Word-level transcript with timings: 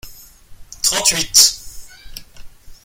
Trente-huit. 0.81 1.37